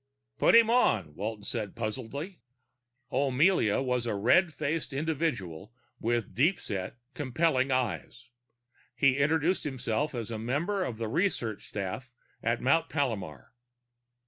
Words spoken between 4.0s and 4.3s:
a